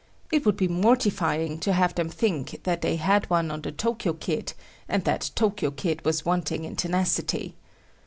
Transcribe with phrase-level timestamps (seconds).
[0.31, 4.13] It would be mortifying to have them think that they had one on the Tokyo
[4.13, 4.53] kid
[4.89, 7.55] and that Tokyo kid was wanting in tenacity.